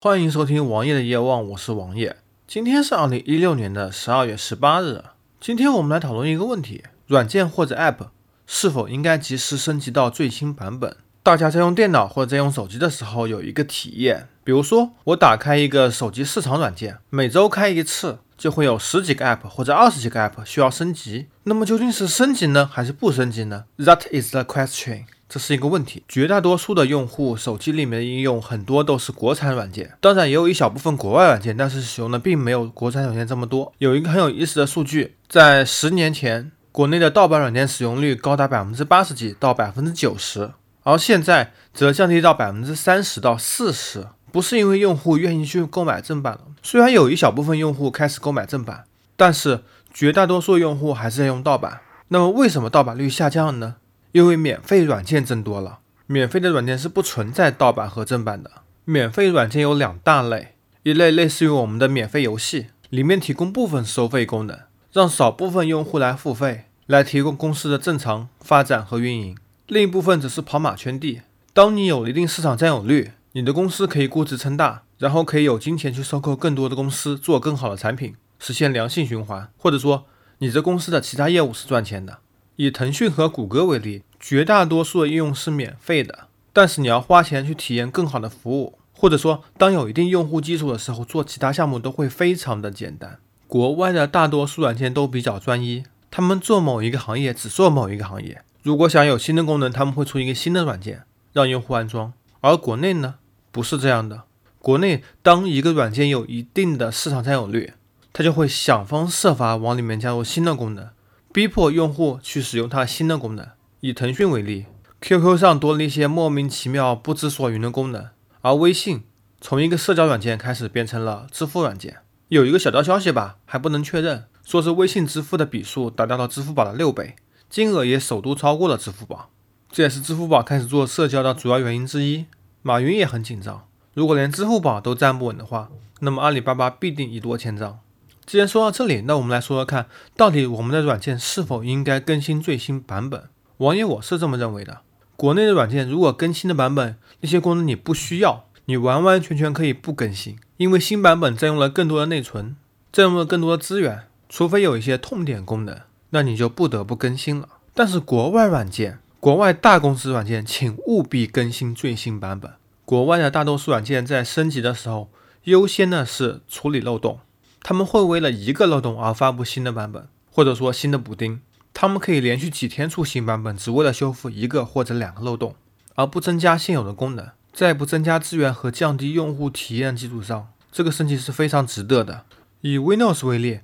[0.00, 2.18] 欢迎收听王爷的夜望，我是王爷。
[2.46, 5.02] 今天是二零一六年的十二月十八日。
[5.40, 8.10] 今天我们来讨论一个问题：软件或者 App
[8.46, 10.96] 是否应该及时升级到最新版本？
[11.24, 21.26] 大家在用电脑或者在用手机的时候有一个体验，比如说我打开一个手机市场软件，每周开一次，就会有十几个 App 或者二十几个 App 需要升级。
[21.42, 25.06] 那么究竟是升级呢，还是不升级呢？That is the question。
[25.28, 26.02] 这是一个问题。
[26.08, 33.72] 绝大多数的用户手机里面的应用很多都是国产软件，当然也有一小部分国外软件，但是使用的并没有国产软件这么多。
[33.78, 40.50] 有一个很有意思的数据，在十年前，国内的盗版软件使用率高达百分之八十几到百分之九十，
[40.82, 44.06] 而现在则降低到百分之三十到四十。
[44.30, 48.84] 不是因为用户愿意去购买正版了，虽然有一小部分用户开始购买正版，
[49.16, 51.80] 但是绝大多数用户还是在用盗版。
[52.08, 53.76] 那么为什么盗版率下降了呢？
[54.12, 58.50] 因为免费软件增多了，免费的软件是不存在盗版和正版的。
[58.84, 64.58] 免费软件有两大类，一类类似于我们的免费游戏，里面提供部分收费功能，
[64.92, 69.34] 让少部分用户来付费，来提供公司的正常发展和运营；
[69.66, 71.20] 另一部分则是跑马圈地。
[71.52, 79.50] 当你有一定市场占有率，你的公司可以估值撑大，然后可以有金钱去收购更多的公司，做更好的产品，实现良性循环。
[79.58, 80.06] 或者说，
[80.38, 82.20] 你这公司的其他业务是赚钱的。
[82.56, 93.18] 以腾讯和谷歌为例，绝大多数的应用是免费的，但是你要花钱去体验更好的服务，或者说当有一定用户基础的时候，做其他项目都会非常的简单。
[93.46, 98.42] 国外的大多数软件都比较专一，他们做某一个行业只做某一个行业。
[98.62, 102.12] 如果想有新的功能，他们会出一个新的软件让用户安装。
[102.40, 103.14] 而国内呢，
[103.50, 104.24] 不是这样的。
[104.58, 107.72] 国内当一个软件有一定的市场占有率，
[108.12, 110.88] 它就会想方设法往里面加入新的功能。
[111.32, 113.46] 逼迫用户去使用它新的功能。
[113.80, 114.66] 以腾讯为例
[115.00, 118.08] ，QQ 上多了一些莫名其妙、不知所云的功能，
[118.40, 119.04] 而微信
[119.40, 121.98] 从一个社交软件开始变成了支付软件。
[122.26, 127.14] 有一个小道消息吧，还不能确认，说是微信支付的笔数达到了支付宝的六倍，
[127.48, 129.30] 金额也首度超过了支付宝。
[129.70, 132.26] 这也是支付宝开始做社交的主要原因之一。
[132.62, 135.70] 马云也很紧张，如果连支付宝都站不稳的话，
[136.00, 137.78] 那么阿里巴巴必定一落千丈。
[138.26, 139.86] 既然说到这里，那我们来说说看，
[140.16, 143.28] 到底我们的软件是否应该更新最新版本？
[143.58, 144.82] 王爷我是这么认为的：
[145.16, 152.54] 国内的软件如果更新的版本那些功能你不需要，你完完全全可以不更新，因为新版本占用了更多的内存，
[152.92, 155.76] 占用了更多的资源，除非有一些痛点功能，
[156.10, 157.48] 那你就不得不更新了。
[157.74, 162.52] 但是国外软件，国外大公司软件，请务必更新最新版本。
[162.84, 165.10] 国外的大多数软件在升级的时候，
[165.44, 167.18] 优先的是处理漏洞。
[167.60, 171.40] 他们会为了一个漏洞而发布新的版本，或者说新的补丁。
[171.72, 175.54] 他们可以连续几天出新版本，只为了修复一个或者两个漏洞，
[175.94, 177.28] 而不增加现有的功能。
[177.52, 182.24] 在不增加资源和降低用户体验基础上，这个升级是非常值得的。
[182.60, 183.60] 以 Windows 为例，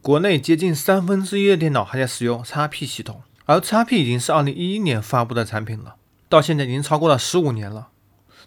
[0.00, 5.96] 国内接近三分之一的电脑还在使用 XP 系统，而 XP 已经是2011年发布的产品了，
[6.28, 7.88] 到现在已经超过了十五年了。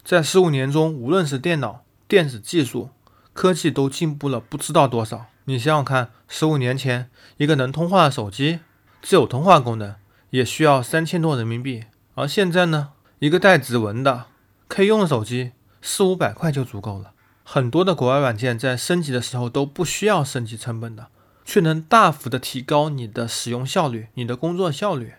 [0.03, 2.89] 在十五年中，无论是电脑、电子技术，
[3.33, 5.27] 科技都进步了不知道多少。
[5.45, 8.59] 你想想看，十五年前一个能通话的手机，
[9.01, 9.95] 只有通话功能，
[10.29, 11.85] 也需要三千多人民币。
[12.15, 12.89] 而现在呢，
[13.19, 14.25] 一个带指纹的
[14.67, 15.51] 可以用的手机，
[15.81, 17.11] 四五百块就足够了。
[17.43, 21.07] 很多的国外软件在升级的时候都不需要升级成本的，
[21.43, 25.13] 却能大幅的提高你的使用效率、你的工作效率，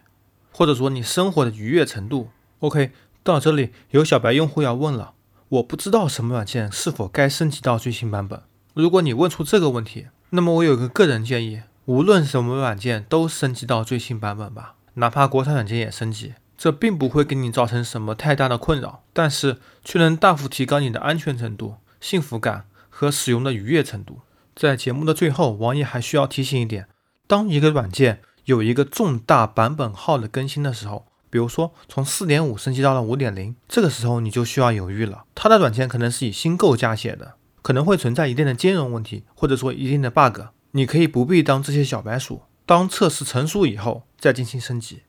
[0.52, 2.30] 或者说你生活的愉悦程度。
[2.60, 2.92] OK，
[3.24, 5.14] 到这里有小白用户要问了。
[5.48, 8.40] 我不知道什么软件是否该升级到最新版本。
[8.74, 16.34] 如果你问出这个问题，那么我有个个人建议：无论什么软件都升级到最新版本吧，哪怕国产软件也升级。
[16.56, 24.20] 这并不会给你造成什么太大的困扰，但是却能大幅提高你的安全程度、幸福感和使用的愉悦程度。
[24.54, 26.86] 在节目的最后，王爷还需要提醒一点：
[27.26, 35.24] 当一个软件有一个重大版本号的更新的时候，比如说，从四点五升级到了五点零，这个时候你就需要犹豫了。
[35.34, 40.42] 它的软件可能是以新构架写的，可能会存在一定的兼容问题，或者说一定的 bug。
[40.72, 45.02] 你可以不必当这些小白鼠，当测试成熟以后再进行升级。